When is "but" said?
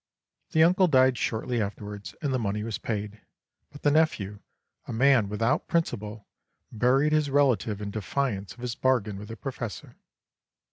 3.71-3.83